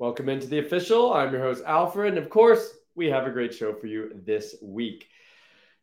[0.00, 1.12] Welcome into the official.
[1.12, 2.10] I'm your host, Alfred.
[2.10, 5.08] And of course, we have a great show for you this week.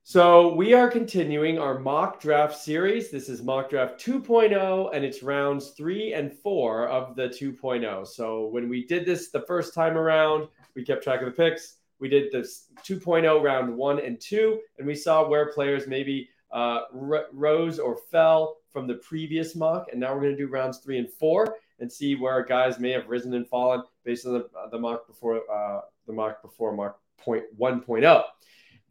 [0.03, 3.11] So, we are continuing our mock draft series.
[3.11, 8.07] This is mock draft 2.0, and it's rounds three and four of the 2.0.
[8.07, 11.79] So, when we did this the first time around, we kept track of the picks.
[11.99, 16.83] We did this 2.0 round one and two, and we saw where players maybe uh,
[16.97, 19.87] r- rose or fell from the previous mock.
[19.91, 22.91] And now we're going to do rounds three and four and see where guys may
[22.91, 26.75] have risen and fallen based on the, uh, the mock before uh, the mock before
[26.75, 28.23] mock point 1.0.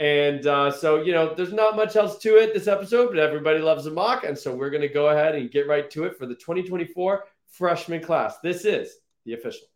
[0.01, 3.61] And uh, so, you know, there's not much else to it this episode, but everybody
[3.61, 4.25] loves a mock.
[4.25, 7.25] And so we're going to go ahead and get right to it for the 2024
[7.47, 8.39] freshman class.
[8.43, 9.69] This is the official.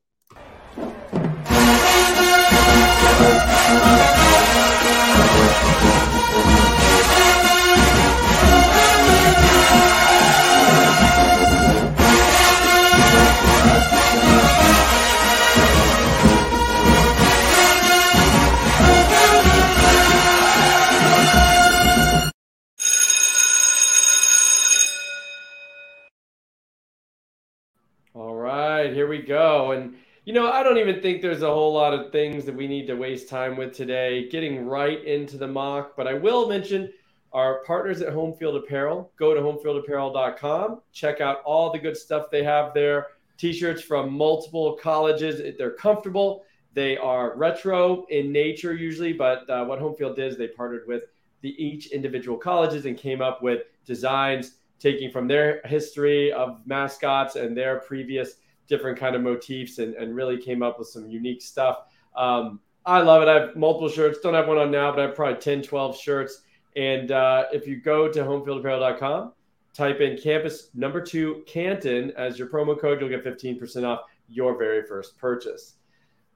[29.28, 29.72] Go.
[29.72, 32.66] And you know, I don't even think there's a whole lot of things that we
[32.66, 35.96] need to waste time with today, getting right into the mock.
[35.96, 36.92] But I will mention
[37.32, 39.10] our partners at Homefield Apparel.
[39.18, 43.06] Go to homefieldapparel.com, check out all the good stuff they have there.
[43.38, 45.56] T shirts from multiple colleges.
[45.56, 50.48] They're comfortable, they are retro in nature usually, but uh, what Homefield did is they
[50.48, 51.04] partnered with
[51.40, 57.36] the each individual colleges and came up with designs taking from their history of mascots
[57.36, 58.34] and their previous
[58.68, 61.84] different kind of motifs and, and really came up with some unique stuff.
[62.14, 63.28] Um, I love it.
[63.28, 64.20] I have multiple shirts.
[64.20, 66.42] Don't have one on now, but I have probably 10, 12 shirts.
[66.76, 69.32] And uh, if you go to homefieldapparel.com,
[69.74, 74.56] type in campus number two Canton as your promo code, you'll get 15% off your
[74.56, 75.74] very first purchase.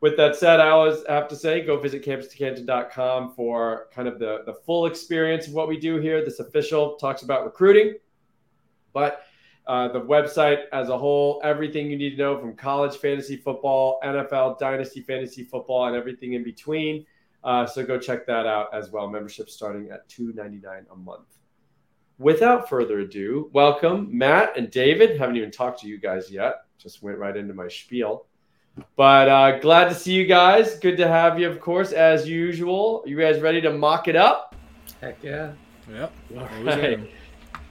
[0.00, 4.42] With that said, I always have to say go visit campus2canton.com for kind of the,
[4.46, 6.24] the full experience of what we do here.
[6.24, 7.94] This official talks about recruiting,
[8.92, 9.22] but
[9.66, 14.00] uh, the website as a whole, everything you need to know from college fantasy football,
[14.04, 17.06] NFL, dynasty fantasy football, and everything in between.
[17.44, 19.08] Uh, so go check that out as well.
[19.08, 21.26] Membership starting at two ninety nine a month.
[22.18, 25.18] Without further ado, welcome Matt and David.
[25.18, 26.64] Haven't even talked to you guys yet.
[26.78, 28.26] Just went right into my spiel.
[28.96, 30.78] But uh, glad to see you guys.
[30.78, 33.02] Good to have you, of course, as usual.
[33.06, 34.54] You guys ready to mock it up?
[35.00, 35.52] Heck yeah.
[35.90, 36.12] Yep.
[36.38, 37.10] All right.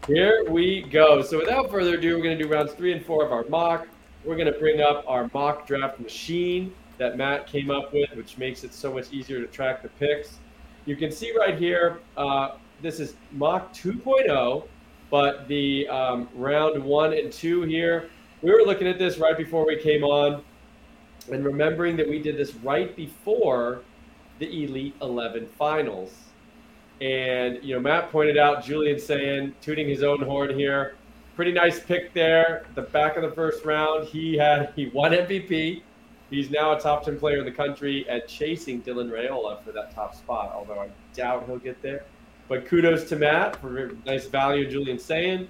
[0.08, 1.22] Here we go.
[1.22, 3.88] So without further ado, we're going to do rounds three and four of our mock.
[4.26, 8.40] We're going to bring up our mock draft machine that Matt came up with, which
[8.40, 10.40] makes it so much easier to track the picks.
[10.86, 14.68] You can see right here, uh, this is mock 2.0,
[15.12, 18.10] but the um, round one and two here,
[18.42, 20.44] we were looking at this right before we came on
[21.32, 23.84] and remembering that we did this right before
[24.40, 26.31] the Elite 11 finals.
[27.02, 30.96] And you know, Matt pointed out Julian Sayin tooting his own horn here.
[31.36, 32.68] Pretty nice pick there.
[32.76, 35.82] The back of the first round, he had he won MVP.
[36.30, 39.96] He's now a top ten player in the country at chasing Dylan Raiola for that
[39.96, 40.52] top spot.
[40.54, 42.06] Although I doubt he'll get there.
[42.48, 45.48] But kudos to Matt for nice value, Julian Sayin.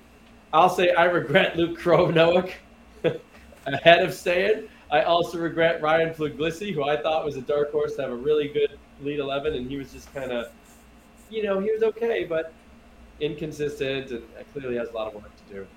[0.54, 2.54] I'll say I regret Luke Kromenhoek
[3.66, 4.70] ahead of Sayin.
[4.90, 8.16] I also regret Ryan Puglisi, who I thought was a dark horse to have a
[8.16, 10.52] really good Elite 11, and he was just kind of
[11.31, 12.53] you know, he was okay, but
[13.19, 15.68] inconsistent and clearly has a lot of work to do.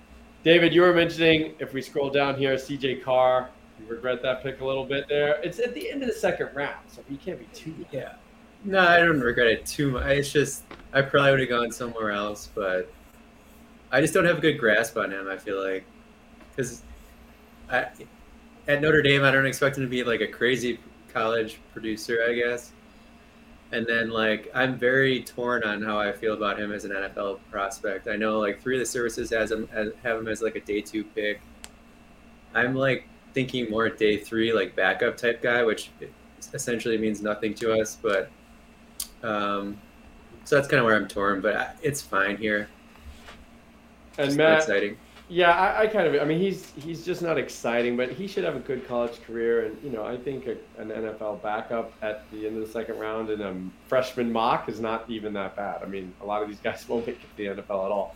[0.43, 3.49] David, you were mentioning if we scroll down here, CJ Carr,
[3.79, 5.41] you regret that pick a little bit there.
[5.43, 7.75] It's at the end of the second round, so you can't be too.
[7.91, 8.15] Yeah.
[8.65, 10.07] No, I don't regret it too much.
[10.07, 12.93] It's just I probably would have gone somewhere else, but
[13.91, 15.29] I just don't have a good grasp on him.
[15.29, 15.85] I feel like
[16.51, 16.83] because
[17.71, 17.97] at
[18.69, 20.79] Notre Dame, I don't expect him to be like a crazy
[21.13, 22.25] college producer.
[22.29, 22.73] I guess
[23.75, 27.41] and then like I'm very torn on how I feel about him as an NFL
[27.51, 28.07] prospect.
[28.07, 30.61] I know like three of the services has him as, have him as like a
[30.61, 31.41] day two pick.
[32.55, 35.91] I'm like thinking more day three, like backup type guy, which
[36.53, 37.99] essentially means nothing to us.
[38.01, 38.31] But
[39.25, 39.77] um,
[40.45, 41.41] so that's kind of where I'm torn.
[41.41, 42.69] But it's fine here.
[44.19, 44.97] And Just Matt, exciting.
[45.29, 46.21] Yeah, I, I, kind of.
[46.21, 49.65] I mean, he's he's just not exciting, but he should have a good college career.
[49.65, 52.99] And you know, I think a, an NFL backup at the end of the second
[52.99, 53.55] round in a
[53.89, 55.83] freshman mock is not even that bad.
[55.83, 58.15] I mean, a lot of these guys won't make it to the NFL at all.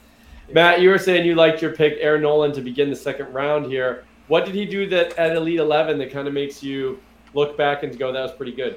[0.49, 0.55] Yeah.
[0.55, 3.67] Matt, you were saying you liked your pick, Air Noland, to begin the second round
[3.67, 4.05] here.
[4.27, 7.01] What did he do that at Elite Eleven that kind of makes you
[7.33, 8.77] look back and go, "That was pretty good"?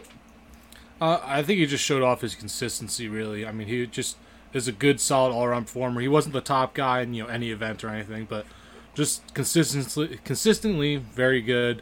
[1.01, 3.09] Uh, I think he just showed off his consistency.
[3.09, 4.15] Really, I mean, he just
[4.53, 6.01] is a good, solid all-around performer.
[6.01, 8.45] He wasn't the top guy in you know any event or anything, but
[8.93, 11.81] just consistently, consistently very good.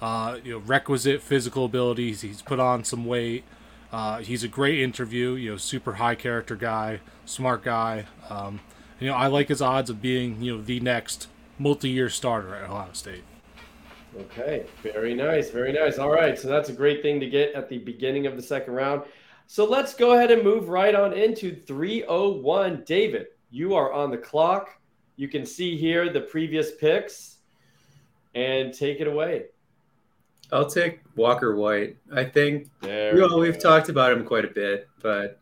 [0.00, 2.20] uh, you know, requisite physical abilities.
[2.22, 3.44] He's put on some weight.
[3.92, 5.32] Uh, he's a great interview.
[5.32, 8.06] You know, super high character guy, smart guy.
[8.28, 8.60] Um,
[9.00, 11.28] you know, I like his odds of being you know the next
[11.58, 13.24] multi-year starter at Ohio State.
[14.16, 15.98] Okay, very nice, very nice.
[15.98, 18.74] All right, so that's a great thing to get at the beginning of the second
[18.74, 19.02] round.
[19.50, 22.84] So let's go ahead and move right on into 301.
[22.86, 24.78] David, you are on the clock.
[25.16, 27.38] You can see here the previous picks
[28.34, 29.46] and take it away.
[30.52, 31.96] I'll take Walker White.
[32.14, 35.40] I think There we we all, we've talked about him quite a bit, but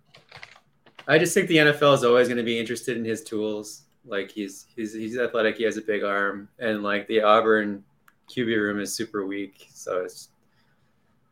[1.08, 3.86] I just think the NFL is always going to be interested in his tools.
[4.04, 7.82] Like he's he's he's athletic, he has a big arm, and like the Auburn
[8.30, 10.28] QB room is super weak, so it's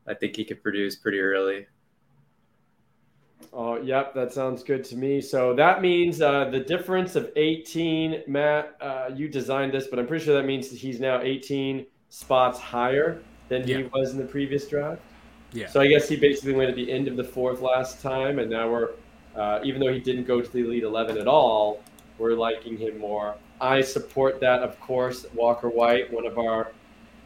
[0.08, 1.68] I think he could produce pretty early.
[3.52, 5.20] Oh, yep, that sounds good to me.
[5.20, 10.06] So that means uh, the difference of 18, Matt, uh, you designed this, but I'm
[10.06, 14.24] pretty sure that means that he's now 18 spots higher than he was in the
[14.24, 15.00] previous draft.
[15.52, 15.68] Yeah.
[15.68, 18.50] So I guess he basically went at the end of the fourth last time, and
[18.50, 18.90] now we're,
[19.36, 21.82] uh, even though he didn't go to the Elite 11 at all,
[22.18, 23.36] we're liking him more.
[23.60, 25.26] I support that, of course.
[25.34, 26.72] Walker White, one of our,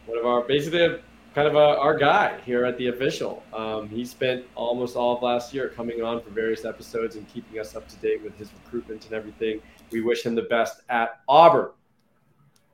[0.06, 1.00] one of our basically a,
[1.34, 3.42] kind of a, our guy here at the official.
[3.52, 7.60] Um, he spent almost all of last year coming on for various episodes and keeping
[7.60, 9.60] us up to date with his recruitment and everything.
[9.90, 11.70] We wish him the best at Auburn.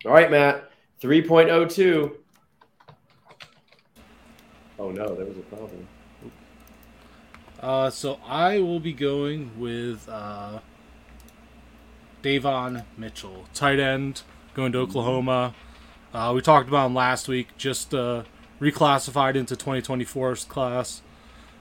[0.07, 0.71] All right, Matt,
[1.01, 2.17] 3.02.
[4.79, 5.87] Oh no, there was a problem.
[7.61, 10.59] Uh, so I will be going with uh,
[12.23, 14.23] Davon Mitchell, tight end,
[14.53, 15.55] going to Oklahoma.
[16.13, 17.49] Uh, we talked about him last week.
[17.57, 18.25] Just uh,
[18.61, 21.03] reclassified into 2024's class.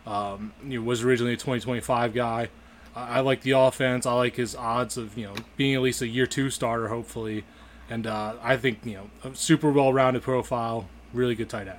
[0.06, 2.50] Um, he was originally a 2025 guy.
[2.96, 4.06] I, I like the offense.
[4.06, 7.46] I like his odds of you know being at least a year two starter, hopefully.
[7.90, 11.78] And uh, I think you know a super well-rounded profile, really good tight end.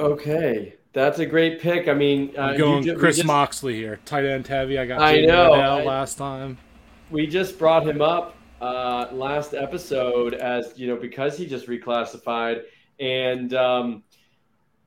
[0.00, 1.88] Okay, that's a great pick.
[1.88, 4.78] I mean, uh, I'm going ju- we Chris just- Moxley here, tight end heavy.
[4.78, 6.58] I got I know, I- last time.
[7.10, 12.62] we just brought him up uh, last episode as you know because he just reclassified
[13.00, 14.02] and um,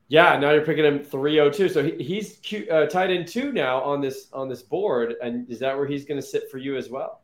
[0.08, 3.82] yeah now you're picking him 302 so he, he's Q, uh, tight end two now
[3.82, 6.76] on this on this board and is that where he's going to sit for you
[6.76, 7.22] as well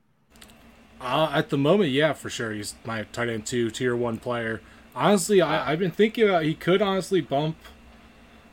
[1.00, 2.52] Uh, at the moment, yeah, for sure.
[2.52, 4.62] He's my tight end two, tier one player.
[4.94, 7.56] Honestly, I, I've been thinking about he could honestly bump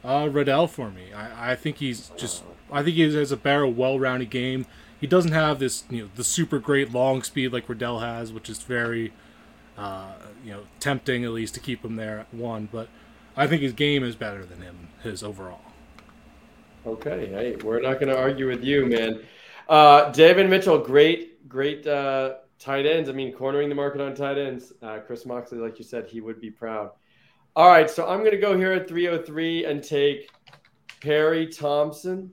[0.04, 1.14] uh, Riddell for me.
[1.14, 4.66] I, I think he's just I think he has a better, well-rounded game.
[5.00, 8.50] He doesn't have this you know the super great long speed like Riddell has, which
[8.50, 9.14] is very
[9.78, 10.14] uh,
[10.44, 12.70] you know tempting at least to keep him there at one.
[12.72, 12.90] But
[13.36, 14.90] I think his game is better than him.
[15.04, 15.62] His overall.
[16.86, 19.20] okay hey we're not going to argue with you man
[19.70, 24.38] uh, david mitchell great great uh, tight ends i mean cornering the market on tight
[24.38, 26.92] ends uh, chris moxley like you said he would be proud
[27.56, 30.30] all right so i'm going to go here at 303 and take
[31.02, 32.32] perry thompson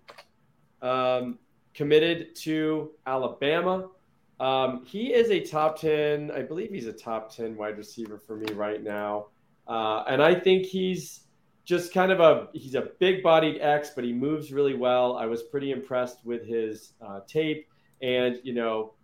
[0.83, 1.39] um,
[1.75, 3.89] committed to Alabama.
[4.43, 8.35] Um, he is a top 10, I believe he's a top 10 wide receiver for
[8.37, 9.27] me right now.
[9.69, 11.21] Uh, and I think he's
[11.65, 15.17] just kind of a, he's a big bodied X, but he moves really well.
[15.17, 17.69] I was pretty impressed with his uh, tape.
[18.03, 18.95] And, you know,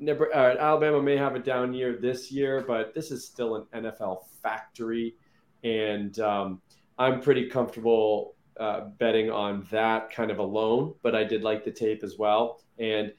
[0.00, 3.84] Nebra- uh, Alabama may have a down year this year, but this is still an
[3.84, 5.16] NFL factory.
[5.64, 6.62] And um,
[6.98, 11.72] I'm pretty comfortable uh, betting on that kind of alone, but I did like the
[11.72, 12.62] tape as well.
[12.78, 13.12] And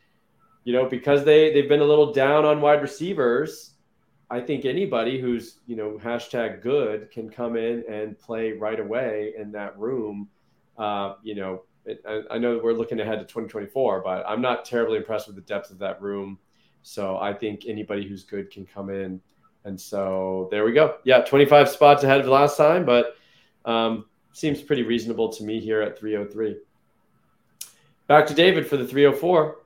[0.69, 3.71] you know, because they they've been a little down on wide receivers,
[4.29, 9.33] I think anybody who's you know hashtag good can come in and play right away
[9.35, 10.29] in that room.
[10.77, 14.63] Uh, you know, it, I, I know we're looking ahead to 2024, but I'm not
[14.63, 16.37] terribly impressed with the depth of that room.
[16.83, 19.19] So I think anybody who's good can come in.
[19.65, 20.97] And so there we go.
[21.03, 23.15] Yeah, 25 spots ahead of last time, but
[23.65, 26.57] um, seems pretty reasonable to me here at 303.
[28.05, 29.58] Back to David for the 304.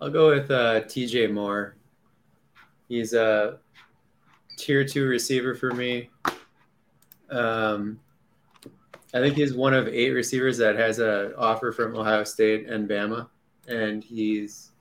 [0.00, 1.76] I'll go with uh, TJ Moore.
[2.88, 3.58] He's a
[4.58, 6.10] tier two receiver for me.
[7.30, 7.98] Um,
[9.14, 12.88] I think he's one of eight receivers that has an offer from Ohio State and
[12.88, 13.28] Bama,
[13.66, 14.72] and he's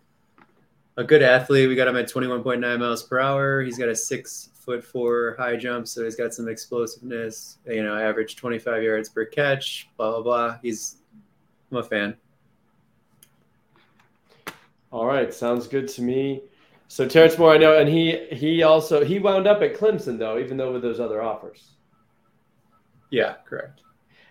[0.98, 1.69] a good athlete.
[1.69, 3.62] We got him at 21.9 miles per hour.
[3.62, 7.60] He's got a six foot four high jump, so he's got some explosiveness.
[7.65, 9.88] You know, average 25 yards per catch.
[9.98, 10.57] Blah blah blah.
[10.62, 10.98] He's
[11.72, 12.17] I'm a fan.
[14.95, 16.43] All right, sounds good to me.
[16.87, 20.39] So Terrence Moore, I know, and he he also he wound up at Clemson though,
[20.39, 21.71] even though with those other offers.
[23.09, 23.81] Yeah, correct.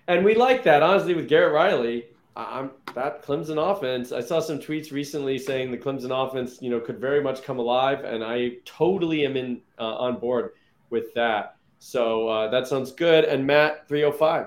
[0.09, 2.07] And we like that honestly with Garrett Riley.
[2.35, 4.11] I'm that Clemson offense.
[4.11, 7.59] I saw some tweets recently saying the Clemson offense, you know, could very much come
[7.59, 10.53] alive, and I totally am in uh, on board
[10.89, 11.57] with that.
[11.79, 13.27] So uh, that sounds good.
[13.27, 14.47] And Matt, three hundred five.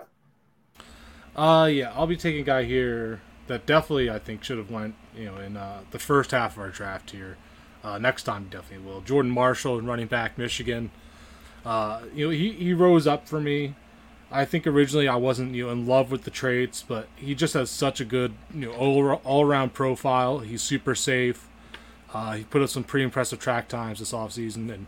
[1.36, 4.96] Uh, yeah, I'll be taking a guy here that definitely I think should have went,
[5.18, 7.38] you know, in uh, the first half of our draft here.
[7.84, 9.02] Uh, next time, definitely will.
[9.02, 10.92] Jordan Marshall, running back, Michigan.
[11.66, 13.76] Uh, you know, he, he rose up for me
[14.32, 17.54] I think originally I wasn't you know in love with the traits, but he just
[17.54, 20.40] has such a good you know all all around profile.
[20.40, 21.48] He's super safe.
[22.14, 24.88] Uh, he put up some pretty impressive track times this offseason, and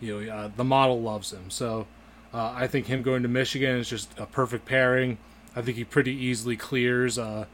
[0.00, 1.50] you know uh, the model loves him.
[1.50, 1.86] So
[2.34, 5.18] uh, I think him going to Michigan is just a perfect pairing.
[5.54, 7.46] I think he pretty easily clears uh,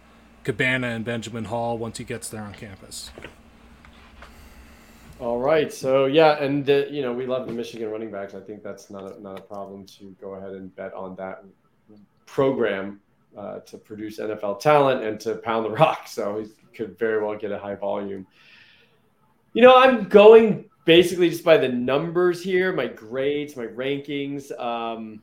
[0.46, 3.10] Cabana and Benjamin Hall once he gets there on campus.
[5.18, 5.72] All right.
[5.72, 8.32] So yeah, and uh, you know we love the Michigan running backs.
[8.32, 11.42] I think that's not a, not a problem to go ahead and bet on that
[12.26, 13.00] program
[13.36, 16.06] uh, to produce NFL talent and to pound the rock.
[16.06, 18.24] So he could very well get a high volume.
[19.52, 24.56] You know, I'm going basically just by the numbers here, my grades, my rankings.
[24.60, 25.22] Um,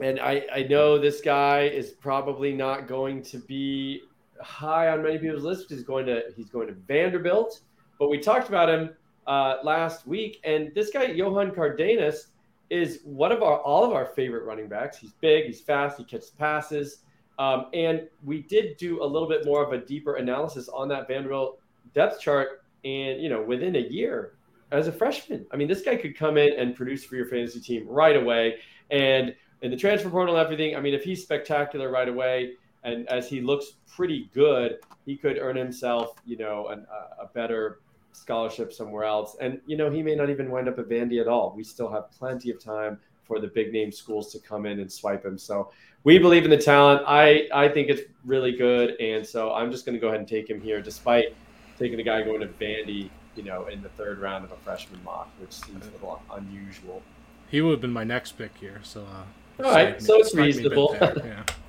[0.00, 4.02] and I, I know this guy is probably not going to be
[4.42, 5.66] high on many people's lists.
[5.68, 7.60] He's going to he's going to Vanderbilt.
[7.98, 8.90] But we talked about him
[9.26, 12.28] uh, last week, and this guy Johan Cardenas
[12.70, 14.98] is one of our all of our favorite running backs.
[14.98, 16.98] He's big, he's fast, he catches passes,
[17.38, 21.08] um, and we did do a little bit more of a deeper analysis on that
[21.08, 21.60] Vanderbilt
[21.94, 22.62] depth chart.
[22.84, 24.34] And you know, within a year,
[24.72, 27.60] as a freshman, I mean, this guy could come in and produce for your fantasy
[27.60, 28.56] team right away.
[28.90, 32.52] And in the transfer portal and everything, I mean, if he's spectacular right away,
[32.86, 36.86] and as he looks pretty good, he could earn himself, you know, an,
[37.20, 37.80] a better
[38.12, 39.36] scholarship somewhere else.
[39.40, 41.52] And, you know, he may not even wind up at Vandy at all.
[41.54, 44.90] We still have plenty of time for the big name schools to come in and
[44.90, 45.36] swipe him.
[45.36, 45.72] So
[46.04, 47.02] we believe in the talent.
[47.08, 48.98] I, I think it's really good.
[49.00, 51.34] And so I'm just going to go ahead and take him here, despite
[51.76, 55.02] taking a guy going to Vandy, you know, in the third round of a freshman
[55.02, 57.02] mock, which seems a little unusual.
[57.50, 58.78] He would have been my next pick here.
[58.84, 60.00] So, uh, all right.
[60.00, 60.96] So it's reasonable.
[61.00, 61.42] Yeah.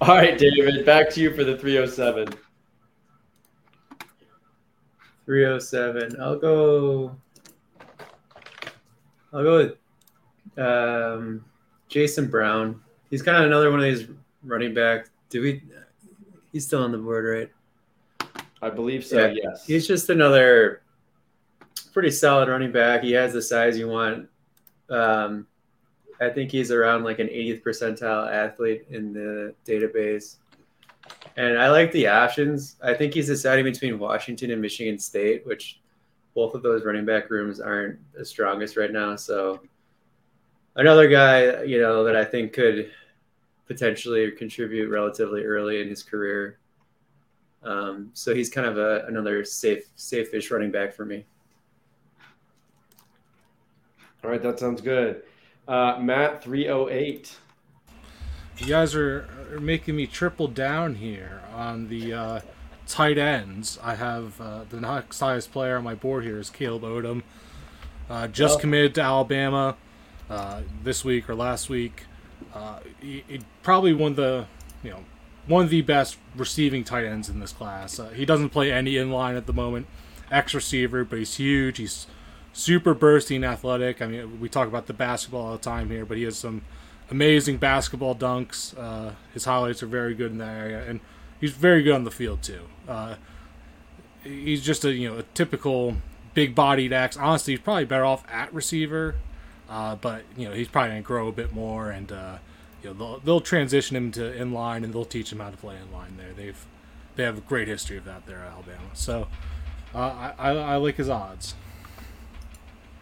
[0.00, 2.28] all right, David, back to you for the 307.
[5.26, 6.20] 307.
[6.20, 7.16] I'll go.
[9.32, 11.44] I'll go with um,
[11.88, 12.80] Jason Brown.
[13.10, 14.08] He's kind of another one of these
[14.42, 15.08] running back.
[15.28, 15.62] Do we?
[16.52, 18.30] He's still on the board, right?
[18.62, 19.26] I believe so.
[19.26, 19.66] Yeah, yes.
[19.66, 20.82] He's just another
[21.92, 23.02] pretty solid running back.
[23.02, 24.28] He has the size you want.
[24.88, 25.46] Um,
[26.20, 30.36] I think he's around like an 80th percentile athlete in the database.
[31.36, 32.76] And I like the options.
[32.82, 35.80] I think he's deciding between Washington and Michigan State, which
[36.34, 39.16] both of those running back rooms aren't the strongest right now.
[39.16, 39.60] So
[40.76, 42.90] another guy, you know, that I think could
[43.66, 46.58] potentially contribute relatively early in his career.
[47.62, 51.24] Um, so he's kind of a, another safe, safe-ish running back for me.
[54.24, 55.22] All right, that sounds good.
[55.68, 57.36] Uh, Matt, three oh eight.
[58.56, 62.40] You guys are, are making me triple down here on the uh,
[62.86, 63.78] tight ends.
[63.82, 67.22] I have uh, the next highest player on my board here is Caleb Odom.
[68.08, 69.76] Uh, just well, committed to Alabama
[70.30, 72.04] uh, this week or last week.
[72.54, 74.46] Uh, he, he, probably one of the
[74.82, 75.04] you know
[75.46, 77.98] one of the best receiving tight ends in this class.
[77.98, 79.86] Uh, he doesn't play any in line at the moment,
[80.30, 81.76] ex receiver, but he's huge.
[81.76, 82.06] He's
[82.58, 84.02] super bursting, athletic.
[84.02, 86.62] I mean, we talk about the basketball all the time here, but he has some
[87.10, 88.76] amazing basketball dunks.
[88.76, 91.00] Uh, his highlights are very good in that area, and
[91.40, 92.62] he's very good on the field too.
[92.88, 93.14] Uh,
[94.24, 95.94] he's just a you know a typical
[96.34, 97.16] big-bodied axe.
[97.16, 99.14] Honestly, he's probably better off at receiver,
[99.70, 102.38] uh, but you know he's probably gonna grow a bit more, and uh,
[102.82, 105.76] you know they'll, they'll transition him to inline, and they'll teach him how to play
[105.76, 106.32] inline there.
[106.36, 106.66] They've
[107.14, 109.28] they have a great history of that there at Alabama, so
[109.94, 111.54] uh, I, I, I like his odds.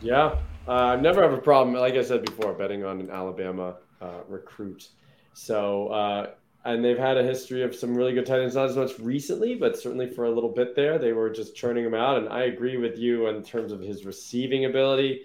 [0.00, 0.36] Yeah,
[0.68, 1.74] uh, I never have a problem.
[1.74, 4.88] Like I said before, betting on an Alabama uh, recruit.
[5.32, 6.30] So, uh,
[6.64, 9.54] and they've had a history of some really good tight ends, not as much recently,
[9.54, 12.18] but certainly for a little bit there, they were just churning them out.
[12.18, 15.24] And I agree with you in terms of his receiving ability,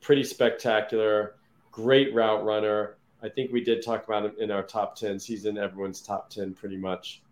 [0.00, 1.36] pretty spectacular,
[1.70, 2.96] great route runner.
[3.22, 5.18] I think we did talk about him in our top 10.
[5.18, 7.22] He's in everyone's top 10 pretty much.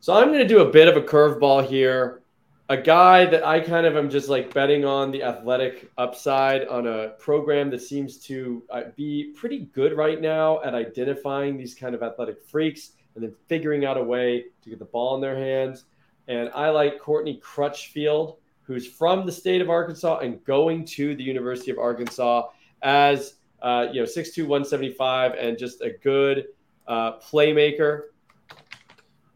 [0.00, 2.20] So I'm going to do a bit of a curveball here
[2.68, 6.86] a guy that I kind of am just like betting on the athletic upside on
[6.86, 11.94] a program that seems to uh, be pretty good right now at identifying these kind
[11.94, 15.36] of athletic freaks and then figuring out a way to get the ball in their
[15.36, 15.84] hands.
[16.26, 21.22] And I like Courtney Crutchfield, who's from the state of Arkansas and going to the
[21.22, 22.48] University of Arkansas
[22.82, 26.46] as uh, you know 6'2", 175 and just a good
[26.88, 28.06] uh, playmaker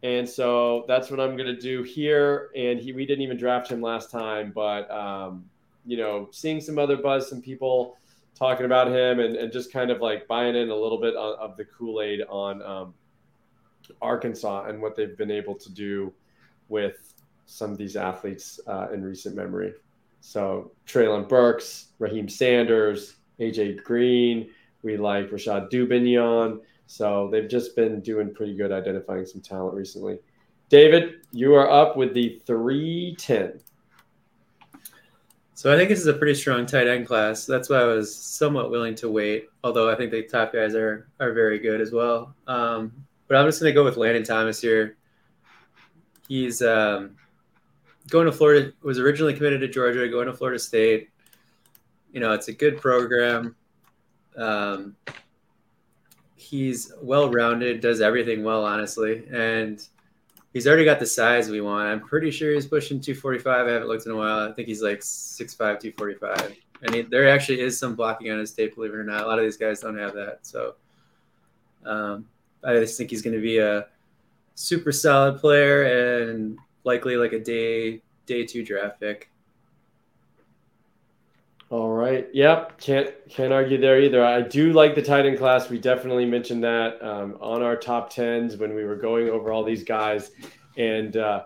[0.03, 2.51] And so that's what I'm going to do here.
[2.57, 5.45] And he, we didn't even draft him last time, but, um,
[5.85, 7.99] you know, seeing some other buzz, some people
[8.35, 11.39] talking about him and, and just kind of like buying in a little bit of,
[11.39, 12.95] of the Kool Aid on um,
[14.01, 16.13] Arkansas and what they've been able to do
[16.69, 17.15] with
[17.45, 19.75] some of these athletes uh, in recent memory.
[20.21, 24.51] So Treylon Burks, Raheem Sanders, AJ Green,
[24.83, 26.61] we like Rashod Dubinion.
[26.91, 30.19] So they've just been doing pretty good identifying some talent recently.
[30.71, 33.61] David, you are up with the 310.
[35.55, 37.47] So I think this is a pretty strong tight end class.
[37.47, 41.09] That's why I was somewhat willing to wait, although I think the top guys are
[41.21, 42.35] are very good as well.
[42.49, 42.93] Um,
[43.29, 44.97] but I'm just going to go with Landen Thomas here.
[46.27, 47.15] He's um,
[48.09, 48.73] going to Florida.
[48.83, 51.11] Was originally committed to Georgia, going to Florida State.
[52.13, 53.55] You know, it's a good program.
[54.37, 54.97] Um,
[56.41, 59.87] he's well rounded, does everything well, honestly, and
[60.53, 61.87] he's already got the size we want.
[61.87, 63.67] I'm pretty sure he's pushing 245.
[63.67, 64.49] I haven't looked in a while.
[64.49, 66.57] I think he's like 6'5", 245.
[66.83, 69.25] And he, there actually is some blocking on his tape, believe it or not.
[69.25, 70.39] A lot of these guys don't have that.
[70.43, 70.75] So
[71.85, 72.27] um,
[72.65, 73.87] I just think he's going to be a
[74.55, 79.31] super solid player and likely like a day day two draft pick.
[81.71, 82.27] All right.
[82.33, 82.81] Yep.
[82.81, 84.25] Can't can't argue there either.
[84.25, 85.71] I do like the tight end class.
[85.71, 89.63] We definitely mentioned that um, on our top tens when we were going over all
[89.63, 90.33] these guys,
[90.77, 91.45] and uh,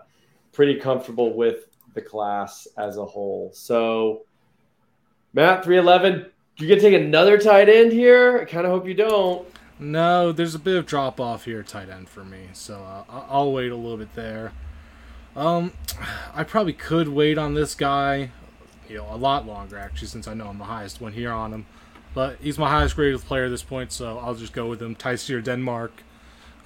[0.51, 3.51] pretty comfortable with the class as a whole.
[3.53, 4.25] So,
[5.33, 6.25] Matt, three eleven.
[6.57, 8.39] You gonna take another tight end here?
[8.41, 9.47] I kind of hope you don't.
[9.77, 12.47] No, there's a bit of drop off here, tight end for me.
[12.53, 14.53] So uh, I'll wait a little bit there.
[15.35, 15.73] Um,
[16.33, 18.31] I probably could wait on this guy
[18.89, 21.53] you know, a lot longer actually, since I know I'm the highest one here on
[21.53, 21.65] him.
[22.13, 24.95] But he's my highest graded player at this point, so I'll just go with him.
[24.95, 25.91] Tyseer Denmark,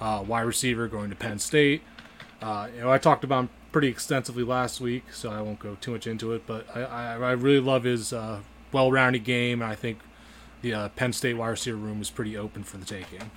[0.00, 1.82] uh, wide receiver going to Penn State.
[2.40, 5.76] Uh, you know, I talked about him pretty extensively last week, so I won't go
[5.80, 6.46] too much into it.
[6.46, 9.98] But I, I, I really love his uh, well-rounded game, and I think
[10.62, 13.30] the uh, Penn State wide receiver room is pretty open for the taking.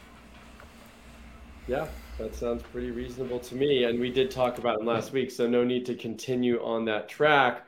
[1.68, 1.88] Yeah,
[2.20, 3.86] that sounds pretty reasonable to me.
[3.86, 7.10] And we did talk about him last week, so no need to continue on that
[7.10, 7.66] track.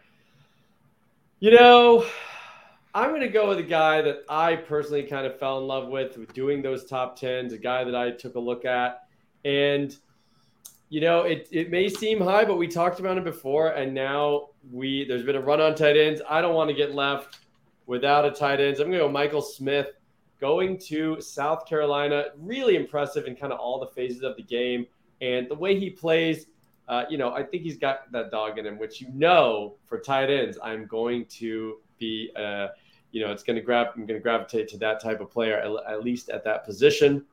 [1.41, 2.06] You know,
[2.93, 5.89] I'm going to go with a guy that I personally kind of fell in love
[5.89, 9.02] with, doing those top tens, a guy that I took a look at.
[9.43, 9.93] And,
[10.88, 13.71] you know, it, it may seem high, but we talked about it before.
[13.71, 16.21] And now we there's been a run on tight ends.
[16.30, 17.39] I don't want to get left
[17.86, 18.80] without a tight ends.
[18.80, 19.88] I'm going to go Michael Smith
[20.39, 22.28] going to South Carolina.
[22.38, 24.88] Really impressive in kind of all the phases of the game.
[25.19, 26.45] And the way he plays,
[26.88, 30.00] uh, you know, I think he's got that dog in him, which you know for
[30.00, 32.67] tight ends, I'm going to be, uh,
[33.12, 35.58] you know, it's going to grab, I'm going to gravitate to that type of player,
[35.58, 37.26] at, at least at that position.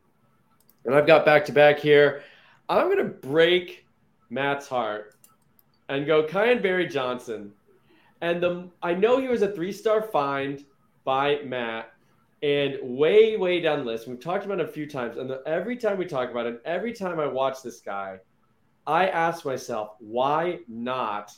[0.84, 2.22] And I've got back to back here.
[2.68, 3.86] I'm going to break
[4.30, 5.16] Matt's heart
[5.88, 7.52] and go Kyan Berry-Johnson.
[8.22, 10.64] And the I know he was a three star find
[11.04, 11.92] by Matt,
[12.42, 14.08] and way, way down the list.
[14.08, 15.16] We've talked about it a few times.
[15.16, 18.18] And the, every time we talk about it, every time I watch this guy,
[18.86, 21.32] I asked myself, why not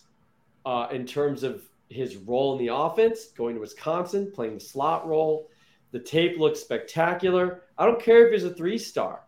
[0.64, 5.06] uh, in terms of his role in the offense, going to Wisconsin, playing the slot
[5.06, 5.50] role?
[5.92, 7.62] The tape looks spectacular.
[7.78, 9.24] I don't care if he's a three star.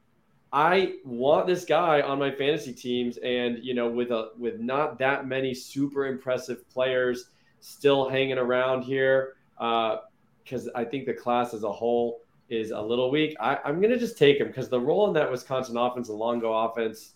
[0.52, 4.98] I want this guy on my fantasy teams, and you know, with a with not
[4.98, 7.26] that many super impressive players
[7.60, 12.80] still hanging around here, because uh, I think the class as a whole is a
[12.80, 13.36] little weak.
[13.40, 16.52] I, going to just take him because the role in that Wisconsin offense, the Longo
[16.52, 17.14] offense,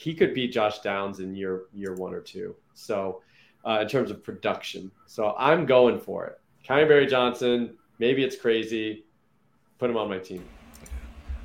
[0.00, 2.56] he could beat Josh Downs in year year one or two.
[2.72, 3.20] So
[3.66, 6.40] uh, in terms of production, so I'm going for it.
[6.64, 7.76] Kyan Berry-Johnson.
[7.98, 9.04] Maybe it's crazy.
[9.78, 10.42] Put him on my team.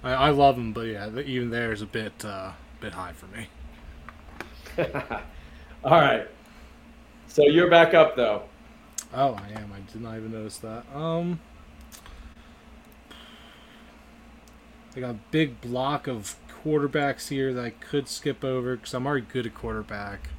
[0.04, 3.28] I, I love him, but yeah, even there is a bit uh, bit high for
[3.28, 3.48] me.
[5.84, 6.26] All right.
[7.28, 8.44] So you're back up though.
[9.14, 9.74] Oh, I am.
[9.74, 10.86] I did not even notice that.
[10.96, 11.42] Um,
[14.96, 19.06] I got a big block of quarterbacks here that I could skip over because I'm
[19.06, 20.30] already good at quarterback.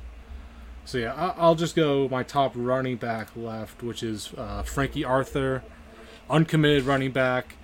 [0.84, 5.62] So yeah, I'll just go my top running back left, which is uh, Frankie Arthur,
[6.28, 7.56] uncommitted running back.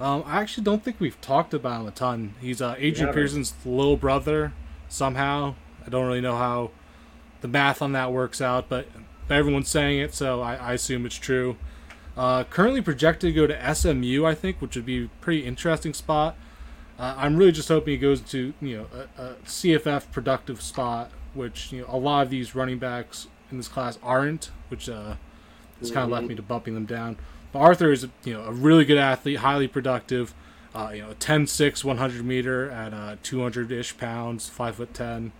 [0.00, 2.34] Um, I actually don't think we've talked about him a ton.
[2.40, 4.52] He's uh, Adrian Peterson's little brother
[4.88, 5.54] somehow.
[5.84, 6.70] I don't really know how
[7.40, 8.86] the math on that works out, but
[9.28, 11.56] everyone's saying it, so I, I assume it's true.
[12.16, 15.94] Uh, currently projected to go to SMU, I think, which would be a pretty interesting
[15.94, 16.36] spot.
[16.98, 21.10] Uh, I'm really just hoping he goes to you know a, a, CFF productive spot,
[21.32, 25.14] which you know a lot of these running backs in this class aren't, which uh,
[25.78, 27.16] has kind of left me to bumping them down.
[27.52, 30.34] But Arthur is you know a really good athlete, highly productive.
[30.74, 35.32] Uh, you know, 10-6, 100 meter at uh, 200-ish pounds, five foot ten.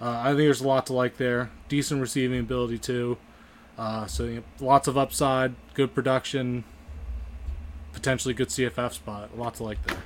[0.00, 1.50] Uh, I think there's a lot to like there.
[1.68, 3.16] Decent receiving ability too.
[3.78, 6.64] Uh, so you know, lots of upside, good production,
[7.92, 9.38] potentially good CFF spot.
[9.38, 9.98] Lots to like there.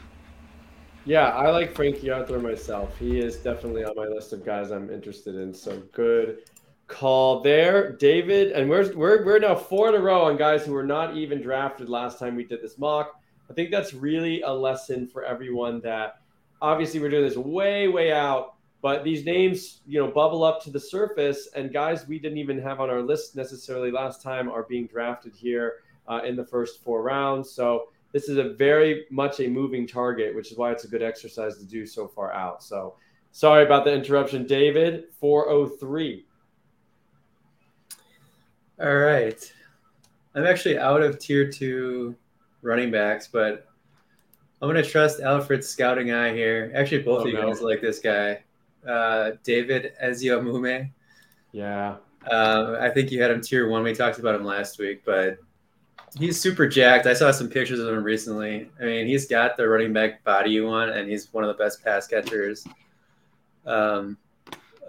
[1.08, 2.98] Yeah, I like Frankie Arthur myself.
[2.98, 5.54] He is definitely on my list of guys I'm interested in.
[5.54, 6.40] So good
[6.86, 8.52] call there, David.
[8.52, 11.40] And we're we're we're now four in a row on guys who were not even
[11.40, 13.22] drafted last time we did this mock.
[13.48, 16.20] I think that's really a lesson for everyone that
[16.60, 20.70] obviously we're doing this way way out, but these names you know bubble up to
[20.70, 24.64] the surface, and guys we didn't even have on our list necessarily last time are
[24.64, 27.50] being drafted here uh, in the first four rounds.
[27.50, 31.02] So this is a very much a moving target, which is why it's a good
[31.02, 32.62] exercise to do so far out.
[32.62, 32.96] So
[33.32, 35.04] sorry about the interruption, David.
[35.20, 36.24] 403.
[38.80, 39.52] All right.
[40.34, 42.14] I'm actually out of tier two
[42.62, 43.66] running backs, but
[44.62, 46.72] I'm going to trust Alfred's scouting eye here.
[46.74, 47.48] Actually, both oh, of you no.
[47.48, 48.42] guys like this guy,
[48.86, 50.90] uh, David Eziomume.
[51.52, 51.96] Yeah.
[52.30, 53.82] Uh, I think you had him tier one.
[53.82, 55.38] We talked about him last week, but
[56.16, 57.06] he's super jacked.
[57.06, 58.70] I saw some pictures of him recently.
[58.80, 61.62] I mean, he's got the running back body you want, and he's one of the
[61.62, 62.66] best pass catchers
[63.66, 64.16] um,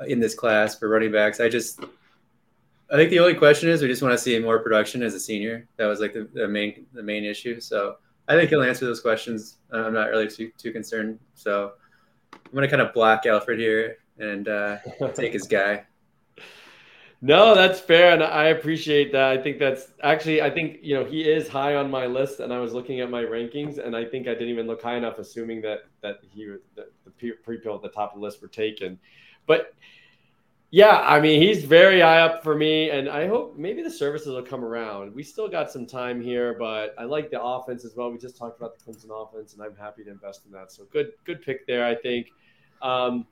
[0.08, 1.40] in this class for running backs.
[1.40, 1.82] I just,
[2.92, 5.20] I think the only question is we just want to see more production as a
[5.20, 5.68] senior.
[5.78, 7.60] That was like the, the main the main issue.
[7.60, 9.58] So I think he'll answer those questions.
[9.72, 11.20] I'm not really too too concerned.
[11.34, 11.74] So
[12.34, 14.78] I'm gonna kind of block Alfred here and uh,
[15.14, 15.86] take his guy.
[17.22, 19.38] No, that's fair, and I appreciate that.
[19.38, 22.54] I think that's actually, I think you know he is high on my list, and
[22.54, 25.20] I was looking at my rankings, and I think I didn't even look high enough,
[25.20, 28.98] assuming that that he that the pre-pill at the top of the list were taken.
[29.48, 29.74] But
[30.72, 34.28] yeah, I mean he's very high up for me, and I hope maybe the services
[34.28, 35.14] will come around.
[35.14, 38.12] We still got some time here, but I like the offense as well.
[38.12, 40.72] We just talked about the Clemson offense, and I'm happy to invest in that.
[40.72, 42.28] So good, good pick there, I think.
[42.82, 43.26] Um,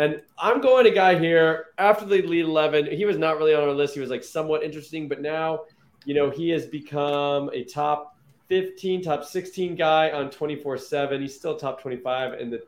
[0.00, 2.86] and I'm going a guy here after the Elite 11.
[2.86, 3.92] He was not really on our list.
[3.92, 5.64] He was like somewhat interesting, but now,
[6.06, 8.16] you know, he has become a top
[8.48, 11.20] 15, top 16 guy on 24 7.
[11.20, 12.62] He's still top 25 in the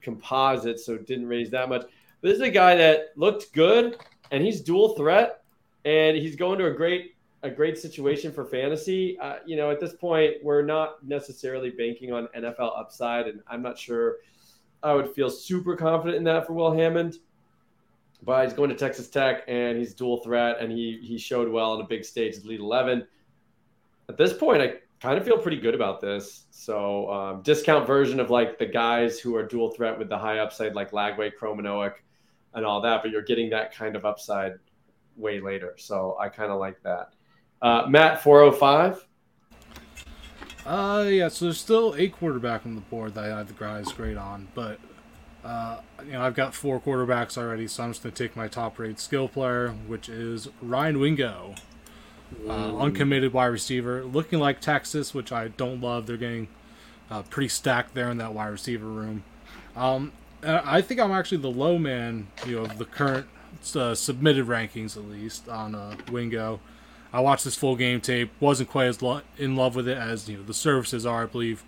[0.00, 1.82] composite, so didn't raise that much.
[2.20, 3.96] But this is a guy that looked good
[4.32, 5.44] and he's dual threat
[5.84, 9.16] and he's going to a great a great situation for fantasy.
[9.20, 13.62] Uh, you know, at this point, we're not necessarily banking on NFL upside, and I'm
[13.62, 14.16] not sure–
[14.84, 17.16] I would feel super confident in that for Will Hammond.
[18.22, 21.72] But he's going to Texas Tech and he's dual threat and he he showed well
[21.72, 23.06] on a big stage at Elite 11.
[24.08, 26.44] At this point, I kind of feel pretty good about this.
[26.50, 30.38] So um, discount version of like the guys who are dual threat with the high
[30.38, 31.94] upside like Lagway, Kromenhoek,
[32.54, 34.54] and all that, but you're getting that kind of upside
[35.16, 35.74] way later.
[35.76, 37.10] So I kind of like that.
[37.60, 39.06] Uh, Matt 405.
[40.66, 41.28] Uh, yeah.
[41.28, 44.48] So there's still a quarterback on the board that I have the guys grade on,
[44.54, 44.78] but
[45.44, 48.78] uh, you know I've got four quarterbacks already, so I'm just gonna take my top
[48.78, 51.54] rated skill player, which is Ryan Wingo,
[52.48, 56.06] uh, uncommitted wide receiver, looking like Texas, which I don't love.
[56.06, 56.48] They're getting
[57.10, 59.24] uh, pretty stacked there in that wide receiver room.
[59.76, 63.26] Um, I think I'm actually the low man, you know, of the current
[63.74, 66.60] uh, submitted rankings at least on uh, Wingo.
[67.14, 68.32] I watched this full game tape.
[68.40, 71.22] wasn't quite as lo- in love with it as you know the services are.
[71.22, 71.62] I believe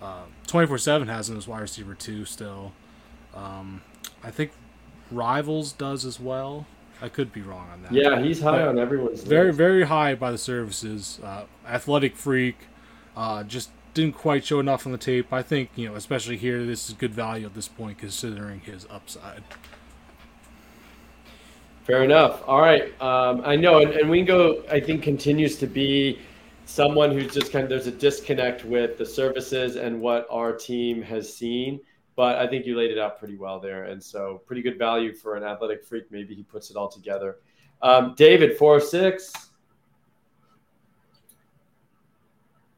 [0.00, 2.72] uh, twenty four seven has him as wide receiver two still.
[3.34, 3.82] Um,
[4.24, 4.52] I think
[5.10, 6.66] Rivals does as well.
[7.02, 7.92] I could be wrong on that.
[7.92, 9.22] Yeah, he's high but on everyone's.
[9.22, 9.58] Very list.
[9.58, 11.20] very high by the services.
[11.22, 12.56] Uh, athletic freak.
[13.14, 15.32] Uh, just didn't quite show enough on the tape.
[15.32, 18.86] I think you know, especially here, this is good value at this point considering his
[18.90, 19.42] upside.
[21.88, 22.42] Fair enough.
[22.46, 22.92] All right.
[23.00, 26.18] Um, I know, and, and Wingo, I think, continues to be
[26.66, 31.00] someone who's just kind of there's a disconnect with the services and what our team
[31.00, 31.80] has seen.
[32.14, 35.14] But I think you laid it out pretty well there, and so pretty good value
[35.14, 36.04] for an athletic freak.
[36.10, 37.36] Maybe he puts it all together.
[37.80, 39.32] Um, David, four six.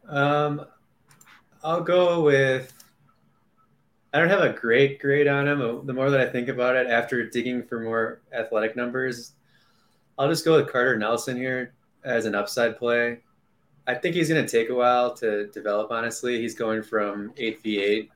[0.07, 0.65] Um,
[1.65, 2.73] I'll go with
[4.13, 5.87] I don't have a great grade on him.
[5.87, 9.33] The more that I think about it, after digging for more athletic numbers,
[10.19, 13.21] I'll just go with Carter Nelson here as an upside play.
[13.87, 15.91] I think he's going to take a while to develop.
[15.91, 18.11] Honestly, he's going from eight v eight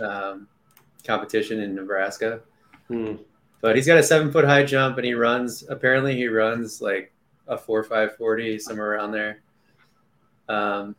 [0.00, 0.48] um,
[1.04, 2.40] competition in Nebraska,
[2.88, 3.16] hmm.
[3.60, 5.64] but he's got a seven foot high jump and he runs.
[5.68, 7.12] Apparently, he runs like
[7.46, 9.42] a four five forty somewhere around there.
[10.48, 10.96] Um,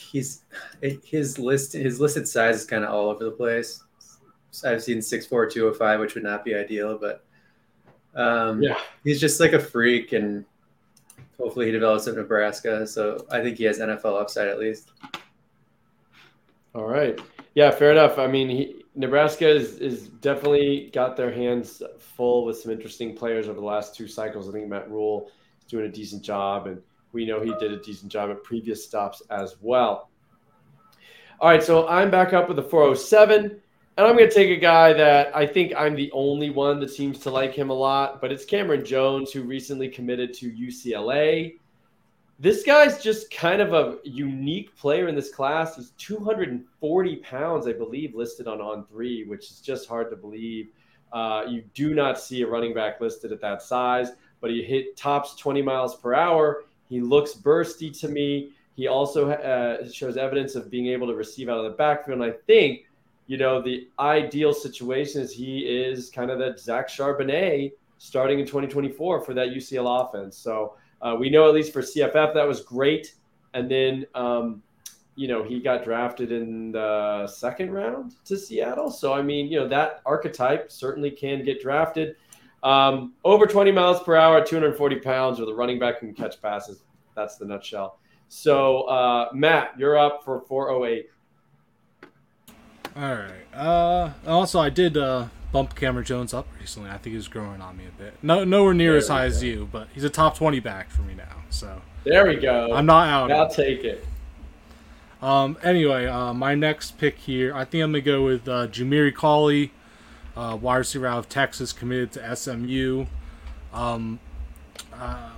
[0.00, 0.42] he's
[1.04, 3.84] his list his listed size is kind of all over the place.
[4.64, 7.24] I've seen 6'4", 205, which would not be ideal, but
[8.14, 10.44] um, yeah, he's just like a freak, and
[11.38, 12.86] hopefully he develops in Nebraska.
[12.86, 14.90] So I think he has NFL upside at least.
[16.74, 17.20] All right.
[17.54, 18.18] Yeah, fair enough.
[18.18, 23.48] I mean, he, Nebraska is, is definitely got their hands full with some interesting players
[23.48, 24.48] over the last two cycles.
[24.48, 27.78] I think Matt Rhule is doing a decent job, and we know he did a
[27.78, 30.10] decent job at previous stops as well.
[31.40, 34.60] All right, so I'm back up with the 407, and I'm going to take a
[34.60, 38.20] guy that I think I'm the only one that seems to like him a lot,
[38.20, 41.54] but it's Cameron Jones, who recently committed to UCLA
[42.40, 45.76] this guy's just kind of a unique player in this class.
[45.76, 50.70] He's 240 pounds, I believe, listed on on three, which is just hard to believe.
[51.12, 54.96] Uh, you do not see a running back listed at that size, but he hit
[54.96, 56.64] tops 20 miles per hour.
[56.90, 58.52] He looks bursty to me.
[58.76, 62.20] He also uh, shows evidence of being able to receive out of the backfield.
[62.20, 62.86] And I think,
[63.26, 68.46] you know, the ideal situation is he is kind of that Zach Charbonnet starting in
[68.46, 70.36] 2024 for that UCL offense.
[70.36, 73.14] So uh, we know at least for CFF that was great,
[73.54, 74.62] and then um,
[75.14, 78.90] you know he got drafted in the second round to Seattle.
[78.90, 82.16] So I mean, you know that archetype certainly can get drafted.
[82.62, 86.82] Um, over 20 miles per hour, 240 pounds, or the running back can catch passes.
[87.14, 87.98] That's the nutshell.
[88.28, 91.10] So uh, Matt, you're up for 408.
[92.96, 93.54] All right.
[93.54, 96.90] Uh, also, I did uh, bump Cameron Jones up recently.
[96.90, 98.14] I think he's growing on me a bit.
[98.22, 99.26] No, nowhere near there as high go.
[99.26, 101.36] as you, but he's a top twenty back for me now.
[101.50, 102.72] So there we go.
[102.72, 103.32] I'm not out.
[103.32, 104.04] I'll take it.
[105.22, 105.56] Um.
[105.62, 109.14] Anyway, uh, my next pick here, I think I'm gonna go with uh, Jamiri
[110.36, 113.06] uh, wide receiver out of Texas, committed to SMU.
[113.72, 114.20] Um.
[114.92, 115.30] Uh,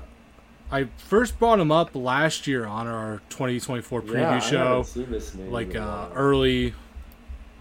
[0.72, 4.86] I first brought him up last year on our 2024 preview yeah, show,
[5.50, 6.72] like uh, early.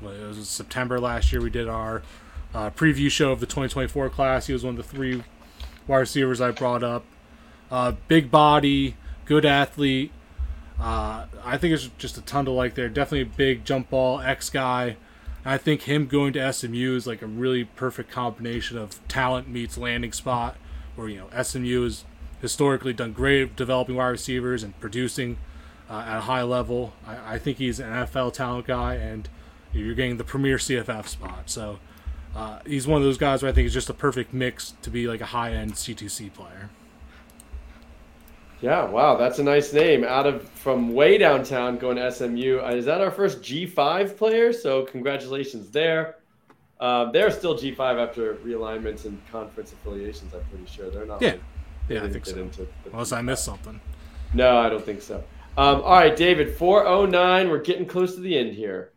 [0.02, 1.41] Well, it was September last year.
[1.41, 2.04] We did our
[2.54, 4.48] uh, preview show of the 2024 class.
[4.48, 5.26] He was one of the three
[5.88, 7.04] wide receivers I brought up.
[7.70, 10.12] Uh, big body, good athlete.
[10.80, 12.88] Uh, I think it's just a ton to like there.
[12.88, 14.96] Definitely a big jump ball X guy.
[15.43, 19.77] I think him going to SMU is like a really perfect combination of talent meets
[19.77, 20.56] landing spot.
[20.95, 22.04] Where you know SMU has
[22.41, 25.38] historically done great developing wide receivers and producing
[25.89, 26.93] uh, at a high level.
[27.06, 29.30] I, I think he's an NFL talent guy, and
[29.73, 31.49] you're getting the premier CFF spot.
[31.49, 31.80] So
[32.36, 34.89] uh, he's one of those guys where I think is just a perfect mix to
[34.89, 36.69] be like a high end C2C player.
[38.62, 40.04] Yeah, wow, that's a nice name.
[40.04, 42.60] Out of from way downtown going to SMU.
[42.63, 44.54] Uh, is that our first G5 player?
[44.54, 46.17] So congratulations there.
[46.80, 50.34] Uh, they're still G5 after realignments and conference affiliations.
[50.34, 51.21] I'm pretty sure they're not.
[51.21, 51.41] Yeah, like,
[51.89, 52.50] yeah, I think so.
[52.91, 53.17] Unless G5.
[53.17, 53.82] I missed something.
[54.34, 55.24] No, I don't think so.
[55.58, 57.50] Um, all right, David, 409.
[57.50, 58.91] We're getting close to the end here.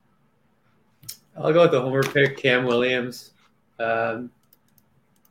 [1.37, 3.33] I'll go with the homer pick, Cam Williams.
[3.79, 4.31] Um,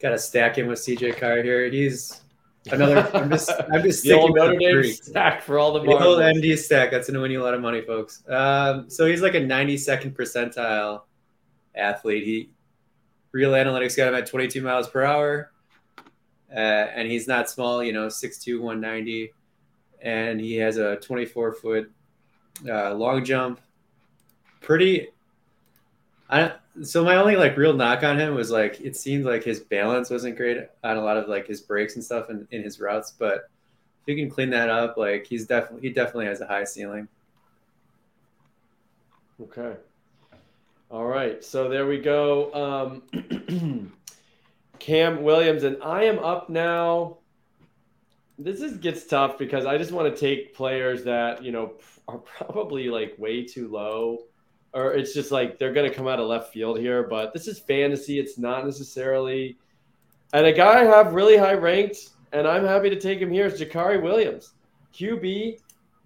[0.04, 1.70] Got to stack him with CJ Carr here.
[1.70, 2.23] He's
[2.72, 3.10] another.
[3.14, 3.52] I'm just.
[3.72, 5.82] I'm just the old Notre Dame stack for all the.
[5.82, 6.92] The old MD stack.
[6.92, 8.24] That's going to win you a lot of money, folks.
[8.28, 11.02] Um, so he's like a 92nd percentile
[11.76, 12.24] athlete.
[12.24, 12.50] He
[13.32, 15.52] real analytics got him at 22 miles per hour,
[16.52, 17.84] uh, and he's not small.
[17.84, 19.34] You know, 6'2", 190,
[20.02, 21.92] and he has a 24 foot
[22.68, 23.60] uh, long jump.
[24.62, 25.10] Pretty
[26.30, 29.60] I so my only like real knock on him was like it seemed like his
[29.60, 32.80] balance wasn't great on a lot of like his breaks and stuff in, in his
[32.80, 33.50] routes, but
[34.02, 37.08] if you can clean that up, like he's definitely he definitely has a high ceiling.
[39.42, 39.76] Okay.
[40.90, 41.44] All right.
[41.44, 43.02] So there we go.
[43.14, 43.92] Um,
[44.80, 47.18] Cam Williams and I am up now.
[48.38, 51.74] This is gets tough because I just want to take players that, you know,
[52.08, 54.24] are probably like way too low
[54.74, 57.04] or it's just like they're going to come out of left field here.
[57.04, 59.58] But this is fantasy; it's not necessarily.
[60.34, 63.46] And a guy I have really high ranked, and I'm happy to take him here
[63.46, 64.54] is Jakari Williams,
[64.94, 65.60] QB,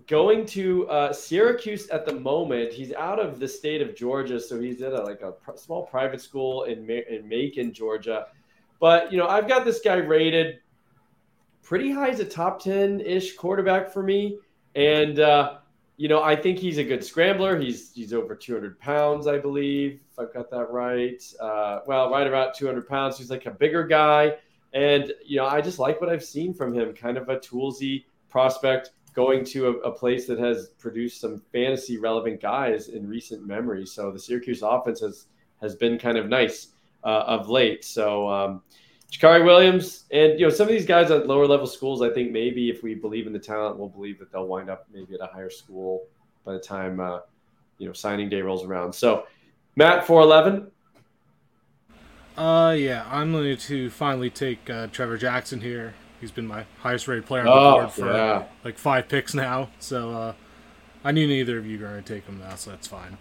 [0.07, 2.73] going to uh, Syracuse at the moment.
[2.73, 5.85] He's out of the state of Georgia, so he's at a, like a pr- small
[5.85, 8.27] private school in in Macon, Georgia.
[8.79, 10.59] But you know, I've got this guy rated
[11.63, 14.39] pretty high as a top ten ish quarterback for me,
[14.75, 15.19] and.
[15.19, 15.57] Uh,
[15.97, 17.59] you know, I think he's a good scrambler.
[17.59, 21.21] He's he's over 200 pounds, I believe, if I've got that right.
[21.39, 23.17] Uh, well, right about 200 pounds.
[23.17, 24.37] He's like a bigger guy,
[24.73, 26.93] and you know, I just like what I've seen from him.
[26.93, 31.97] Kind of a toolsy prospect going to a, a place that has produced some fantasy
[31.97, 33.83] relevant guys in recent memory.
[33.83, 35.25] So the Syracuse offense has
[35.61, 36.67] has been kind of nice
[37.03, 37.83] uh, of late.
[37.83, 38.61] So um,
[39.11, 42.01] Jakari Williams, and you know some of these guys at lower level schools.
[42.01, 44.85] I think maybe if we believe in the talent, we'll believe that they'll wind up
[44.93, 46.05] maybe at a higher school
[46.43, 47.19] by the time uh,
[47.77, 48.93] you know signing day rolls around.
[48.93, 49.25] So,
[49.75, 50.71] Matt, four eleven.
[52.37, 55.95] Uh, yeah, I'm going to finally take uh, Trevor Jackson here.
[56.21, 58.43] He's been my highest rated player on oh, the board for yeah.
[58.63, 59.69] like five picks now.
[59.79, 60.33] So uh,
[61.03, 63.17] I knew neither of you were going to take him now, so that's fine.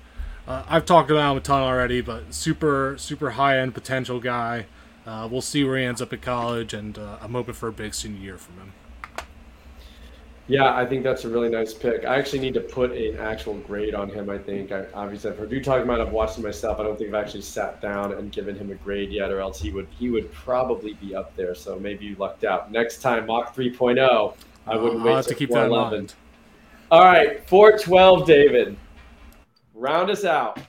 [0.47, 4.67] uh, I've talked about him a ton already, but super super high end potential guy.
[5.07, 7.73] Uh, we'll see where he ends up at college, and uh, I'm hoping for a
[7.73, 8.73] big senior year from him.
[10.49, 12.05] Yeah, I think that's a really nice pick.
[12.05, 14.31] I actually need to put an actual grade on him.
[14.31, 15.99] I think I, obviously I've heard you talking about.
[15.99, 16.79] It, I've watched him myself.
[16.79, 19.61] I don't think I've actually sat down and given him a grade yet, or else
[19.61, 21.55] he would he would probably be up there.
[21.57, 22.71] So maybe you lucked out.
[22.71, 24.37] Next time, mock 3.0.
[24.69, 26.15] I wouldn't I'll wait to keep that in mind.
[26.93, 28.77] All right, 412, David.
[29.75, 30.61] Round us out.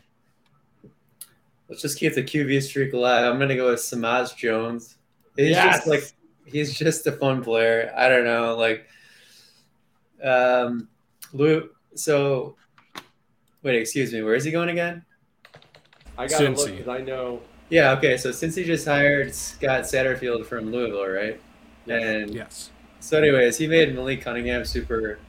[1.69, 3.25] Let's just keep the QB streak alive.
[3.25, 4.97] I'm gonna go with Samaj Jones.
[5.35, 5.77] He's Yes.
[5.77, 6.03] just like
[6.45, 7.93] he's just a fun player.
[7.95, 8.87] I don't know, like
[10.23, 10.87] um
[11.33, 12.55] Lou so
[13.63, 15.03] wait, excuse me, where is he going again?
[16.17, 16.77] I got to look Cincy.
[16.77, 17.41] because I know.
[17.69, 21.39] Yeah, okay, so since he just hired Scott Satterfield from Louisville, right?
[21.87, 22.71] And Yes.
[22.99, 25.19] so anyways, he made Malik Cunningham super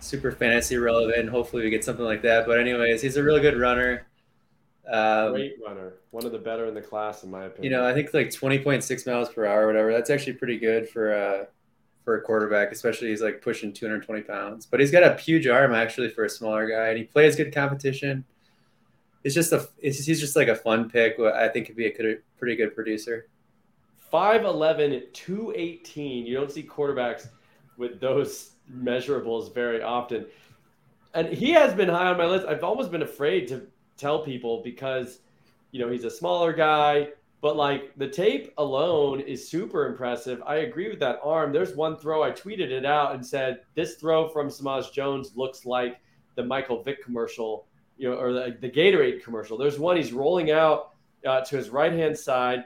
[0.00, 1.28] super fantasy relevant.
[1.28, 2.46] Hopefully we get something like that.
[2.46, 4.04] But anyways, he's a really good runner.
[4.90, 7.64] Um, Great runner, one of the better in the class, in my opinion.
[7.72, 9.92] You know, I think like 20.6 miles per hour or whatever.
[9.92, 11.44] That's actually pretty good for uh
[12.04, 14.66] for a quarterback, especially he's like pushing 220 pounds.
[14.66, 17.54] But he's got a huge arm actually for a smaller guy, and he plays good
[17.54, 18.24] competition.
[19.24, 21.18] It's just a it's, he's just like a fun pick.
[21.20, 23.28] I think could be a good, pretty good producer.
[24.12, 26.26] 5'11, 218.
[26.26, 27.28] You don't see quarterbacks
[27.78, 30.26] with those measurables very often.
[31.14, 32.46] And he has been high on my list.
[32.46, 33.66] I've almost been afraid to
[33.96, 35.20] tell people because,
[35.70, 37.08] you know, he's a smaller guy,
[37.40, 40.42] but like the tape alone is super impressive.
[40.46, 41.52] I agree with that arm.
[41.52, 45.66] There's one throw, I tweeted it out and said, this throw from Samaj Jones looks
[45.66, 46.00] like
[46.34, 49.58] the Michael Vick commercial, you know, or the, the Gatorade commercial.
[49.58, 50.94] There's one he's rolling out
[51.26, 52.64] uh, to his right hand side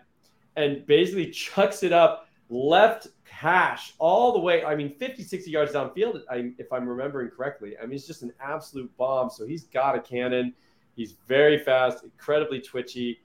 [0.57, 4.65] and basically chucks it up left hash all the way.
[4.65, 6.23] I mean, 50, 60 yards downfield,
[6.59, 7.77] if I'm remembering correctly.
[7.79, 9.31] I mean, it's just an absolute bomb.
[9.31, 10.55] So he's got a cannon.
[10.97, 13.21] He's very fast, incredibly twitchy.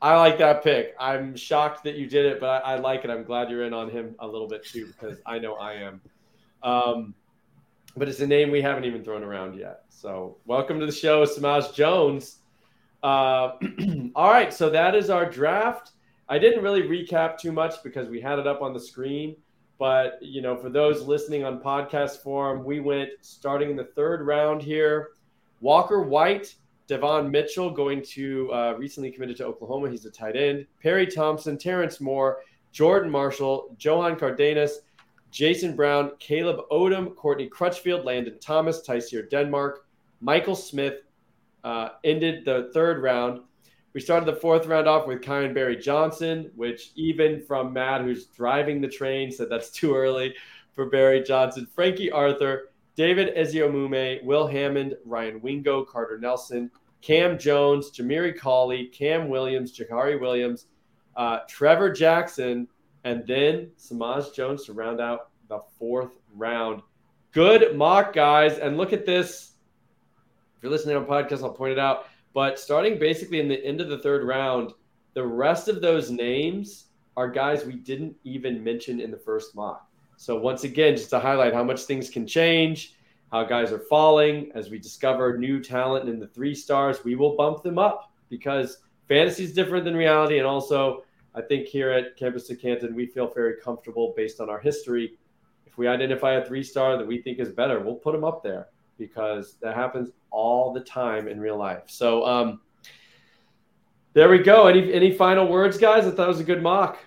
[0.00, 0.94] I like that pick.
[1.00, 3.10] I'm shocked that you did it, but I, I like it.
[3.10, 6.00] I'm glad you're in on him a little bit too, because I know I am.
[6.62, 7.14] Um,
[7.96, 9.82] but it's a name we haven't even thrown around yet.
[9.88, 12.38] So welcome to the show, Samaj Jones.
[13.02, 13.52] Uh,
[14.14, 15.92] all right, so that is our draft.
[16.28, 19.36] I didn't really recap too much because we had it up on the screen.
[19.78, 24.26] But you know, for those listening on podcast form, we went starting in the third
[24.26, 25.10] round here.
[25.60, 26.54] Walker White,
[26.86, 29.90] Devon Mitchell going to uh, recently committed to Oklahoma.
[29.90, 30.66] He's a tight end.
[30.82, 32.38] Perry Thompson, Terrence Moore,
[32.72, 34.80] Jordan Marshall, Johan Cardenas,
[35.30, 39.86] Jason Brown, Caleb Odom, Courtney Crutchfield, Landen Thomas, Tyseer Denmark,
[40.20, 41.02] Michael Smith
[41.64, 43.40] uh, ended the third round.
[43.92, 48.80] We started the fourth round off with Kyan Berry-Johnson, which even from Matt, who's driving
[48.80, 50.34] the train, said that's too early
[50.74, 51.66] for Barry Johnson.
[51.74, 56.70] Frankie Arthur, David Eziomume, Will Hammond, Ryan Wingo, Carter Nelson,
[57.02, 60.66] Cam Jones, Jamiri Colley, Cam Williams, Jakari Williams,
[61.16, 62.66] uh, Trevor Jackson,
[63.04, 66.82] and then Samaj Jones to round out the fourth round.
[67.32, 68.58] Good mock, guys.
[68.58, 69.52] And look at this.
[70.56, 72.06] If you're listening on podcast, I'll point it out.
[72.32, 74.72] But starting basically in the end of the third round,
[75.14, 79.85] the rest of those names are guys we didn't even mention in the first mock.
[80.16, 82.94] So once again, just to highlight how much things can change,
[83.30, 87.36] how guys are falling as we discover new talent in the three stars, we will
[87.36, 90.38] bump them up because fantasy is different than reality.
[90.38, 94.48] And also, I think here at Campus to Canton, we feel very comfortable based on
[94.48, 95.18] our history.
[95.66, 98.42] If we identify a three star that we think is better, we'll put them up
[98.42, 101.82] there because that happens all the time in real life.
[101.86, 102.60] So, um,
[104.14, 104.66] there we go.
[104.66, 106.06] Any any final words, guys?
[106.06, 106.98] I thought it was a good mock.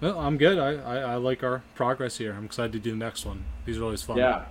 [0.00, 0.58] No, I'm good.
[0.58, 2.32] I, I, I like our progress here.
[2.32, 3.44] I'm excited to do the next one.
[3.66, 4.16] These are always fun.
[4.16, 4.46] Yeah,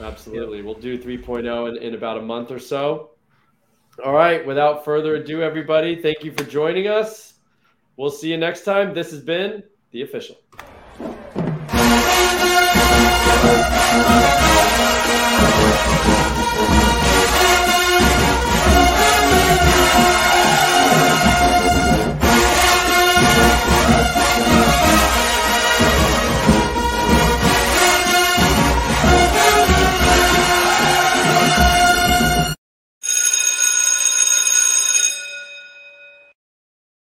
[0.00, 0.62] absolutely.
[0.62, 3.10] We'll do 3.0 in, in about a month or so.
[4.04, 4.44] All right.
[4.44, 7.34] Without further ado, everybody, thank you for joining us.
[7.96, 8.94] We'll see you next time.
[8.94, 9.62] This has been
[9.92, 10.36] The Official.